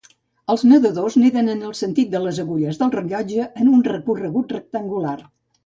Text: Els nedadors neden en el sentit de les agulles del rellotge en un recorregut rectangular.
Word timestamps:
Els 0.53 0.61
nedadors 0.69 1.17
neden 1.23 1.51
en 1.55 1.61
el 1.67 1.75
sentit 1.81 2.09
de 2.15 2.23
les 2.25 2.41
agulles 2.45 2.81
del 2.81 2.95
rellotge 2.97 3.47
en 3.67 3.73
un 3.77 3.87
recorregut 3.93 4.59
rectangular. 4.59 5.17